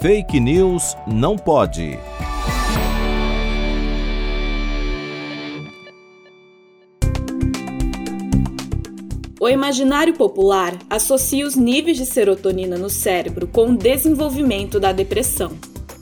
Fake 0.00 0.40
News 0.40 0.96
não 1.06 1.36
pode. 1.36 1.98
O 9.38 9.46
imaginário 9.46 10.14
popular 10.14 10.74
associa 10.88 11.46
os 11.46 11.54
níveis 11.54 11.98
de 11.98 12.06
serotonina 12.06 12.78
no 12.78 12.88
cérebro 12.88 13.46
com 13.46 13.72
o 13.72 13.76
desenvolvimento 13.76 14.80
da 14.80 14.90
depressão. 14.90 15.52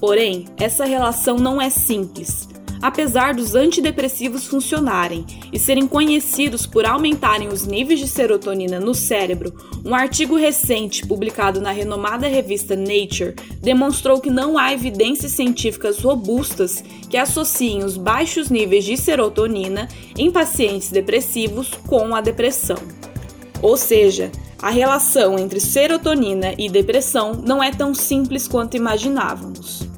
Porém, 0.00 0.46
essa 0.56 0.86
relação 0.86 1.36
não 1.36 1.60
é 1.60 1.68
simples. 1.68 2.48
Apesar 2.82 3.32
dos 3.32 3.54
antidepressivos 3.54 4.48
funcionarem 4.48 5.24
e 5.52 5.58
serem 5.58 5.86
conhecidos 5.86 6.66
por 6.66 6.84
aumentarem 6.84 7.46
os 7.46 7.64
níveis 7.64 8.00
de 8.00 8.08
serotonina 8.08 8.80
no 8.80 8.92
cérebro, 8.92 9.54
um 9.84 9.94
artigo 9.94 10.36
recente 10.36 11.06
publicado 11.06 11.60
na 11.60 11.70
renomada 11.70 12.26
revista 12.26 12.74
Nature 12.74 13.36
demonstrou 13.60 14.20
que 14.20 14.30
não 14.30 14.58
há 14.58 14.72
evidências 14.72 15.30
científicas 15.30 16.00
robustas 16.00 16.82
que 17.08 17.16
associem 17.16 17.84
os 17.84 17.96
baixos 17.96 18.50
níveis 18.50 18.84
de 18.84 18.96
serotonina 18.96 19.86
em 20.18 20.32
pacientes 20.32 20.90
depressivos 20.90 21.70
com 21.86 22.16
a 22.16 22.20
depressão. 22.20 22.78
Ou 23.62 23.76
seja, 23.76 24.32
a 24.60 24.70
relação 24.70 25.38
entre 25.38 25.60
serotonina 25.60 26.52
e 26.58 26.68
depressão 26.68 27.32
não 27.32 27.62
é 27.62 27.70
tão 27.70 27.94
simples 27.94 28.48
quanto 28.48 28.76
imaginávamos. 28.76 29.91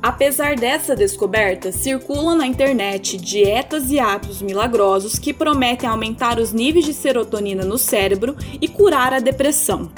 Apesar 0.00 0.54
dessa 0.54 0.94
descoberta, 0.94 1.72
circulam 1.72 2.36
na 2.36 2.46
internet 2.46 3.16
dietas 3.16 3.90
e 3.90 3.98
hábitos 3.98 4.40
milagrosos 4.40 5.18
que 5.18 5.32
prometem 5.32 5.88
aumentar 5.88 6.38
os 6.38 6.52
níveis 6.52 6.84
de 6.84 6.94
serotonina 6.94 7.64
no 7.64 7.76
cérebro 7.76 8.36
e 8.60 8.68
curar 8.68 9.12
a 9.12 9.18
depressão. 9.18 9.90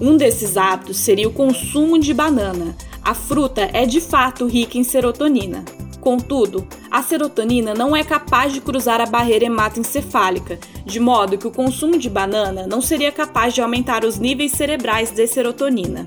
Um 0.00 0.16
desses 0.16 0.56
hábitos 0.56 0.96
seria 0.98 1.28
o 1.28 1.32
consumo 1.32 1.98
de 1.98 2.14
banana. 2.14 2.76
A 3.02 3.14
fruta 3.14 3.68
é 3.72 3.84
de 3.84 4.00
fato 4.00 4.46
rica 4.46 4.78
em 4.78 4.84
serotonina. 4.84 5.64
Contudo, 6.00 6.66
a 6.90 7.02
serotonina 7.02 7.74
não 7.74 7.94
é 7.94 8.02
capaz 8.02 8.52
de 8.52 8.60
cruzar 8.60 9.00
a 9.00 9.06
barreira 9.06 9.44
hematoencefálica, 9.44 10.58
de 10.84 10.98
modo 10.98 11.38
que 11.38 11.46
o 11.46 11.52
consumo 11.52 11.98
de 11.98 12.08
banana 12.08 12.66
não 12.66 12.80
seria 12.80 13.10
capaz 13.10 13.54
de 13.54 13.60
aumentar 13.60 14.04
os 14.04 14.18
níveis 14.18 14.52
cerebrais 14.52 15.10
de 15.10 15.26
serotonina. 15.26 16.06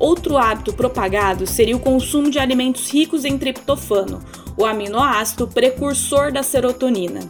Outro 0.00 0.38
hábito 0.38 0.72
propagado 0.72 1.46
seria 1.46 1.76
o 1.76 1.80
consumo 1.80 2.30
de 2.30 2.38
alimentos 2.38 2.90
ricos 2.90 3.26
em 3.26 3.36
triptofano, 3.36 4.22
o 4.56 4.64
aminoácido 4.64 5.46
precursor 5.46 6.32
da 6.32 6.42
serotonina. 6.42 7.20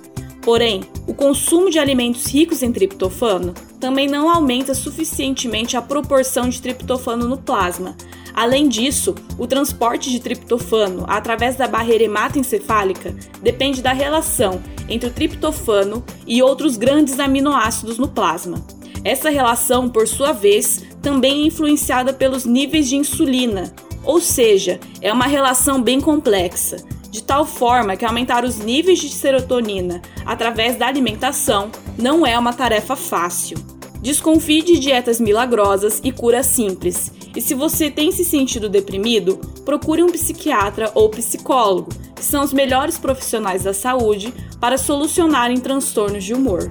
Porém, 0.41 0.83
o 1.05 1.13
consumo 1.13 1.69
de 1.69 1.81
alimentos 1.81 2.27
ricos 2.27 2.63
em 2.63 2.71
triptofano 2.71 3.55
também 3.81 4.07
não 4.07 4.31
aumenta 4.31 4.73
suficientemente 4.73 5.77
a 5.77 5.83
proporção 5.83 6.49
de 6.49 6.63
triptofano 6.63 7.27
no 7.27 7.37
plasma. 7.37 7.97
Além 8.33 8.69
disso, 8.69 9.17
o 9.37 9.49
transporte 9.49 10.09
de 10.09 10.21
triptofano 10.21 11.05
através 11.09 11.57
da 11.57 11.67
barreira 11.67 12.05
hematoencefálica 12.05 13.17
depende 13.43 13.83
da 13.83 13.93
relação 13.93 14.63
entre 14.89 15.09
o 15.09 15.13
triptofano 15.13 16.05
e 16.25 16.41
outros 16.41 16.77
grandes 16.77 17.19
aminoácidos 17.19 17.99
no 17.99 18.07
plasma. 18.07 18.65
Essa 19.03 19.31
relação, 19.31 19.89
por 19.89 20.07
sua 20.07 20.33
vez, 20.33 20.85
também 21.03 21.43
é 21.43 21.47
influenciada 21.47 22.13
pelos 22.13 22.45
níveis 22.45 22.89
de 22.89 22.97
insulina, 22.97 23.73
ou 24.05 24.21
seja, 24.21 24.81
é 25.01 25.13
uma 25.13 25.27
relação 25.27 25.83
bem 25.83 26.01
complexa, 26.01 26.79
de 27.11 27.23
tal 27.23 27.45
forma 27.45 27.97
que 27.97 28.05
aumentar 28.05 28.45
os 28.45 28.59
níveis 28.59 28.99
de 28.99 29.09
serotonina 29.09 30.01
através 30.25 30.77
da 30.77 30.87
alimentação 30.87 31.71
não 31.99 32.27
é 32.27 32.39
uma 32.39 32.53
tarefa 32.53 32.97
fácil. 32.97 33.59
Desconfie 34.01 34.63
de 34.63 34.79
dietas 34.79 35.21
milagrosas 35.21 36.01
e 36.03 36.11
cura 36.11 36.43
simples. 36.43 37.13
E 37.37 37.41
se 37.41 37.55
você 37.55 37.91
tem 37.91 38.11
se 38.11 38.25
sentido 38.25 38.69
deprimido, 38.69 39.37
procure 39.65 40.03
um 40.03 40.11
psiquiatra 40.11 40.91
ou 40.95 41.11
psicólogo, 41.11 41.91
que 42.17 42.25
são 42.25 42.43
os 42.43 42.53
melhores 42.53 42.97
profissionais 42.97 43.65
da 43.65 43.75
saúde 43.75 44.33
para 44.59 44.79
solucionarem 44.79 45.59
transtornos 45.59 46.25
de 46.25 46.33
humor. 46.33 46.71